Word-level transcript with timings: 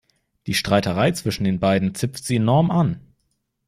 Die 0.47 0.55
Streiterei 0.55 1.11
zwischen 1.11 1.43
den 1.43 1.59
beiden 1.59 1.93
zipft 1.93 2.25
sie 2.25 2.37
enorm 2.37 2.71
an. 2.71 2.99